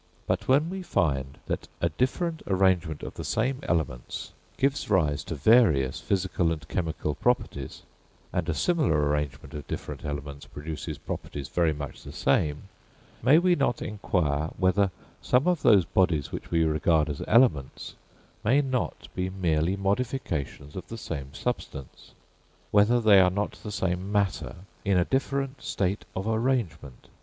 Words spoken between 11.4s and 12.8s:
very much the same,